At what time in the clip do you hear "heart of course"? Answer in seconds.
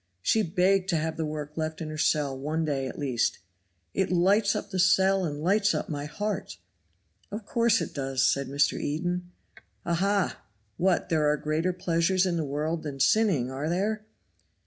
6.05-7.81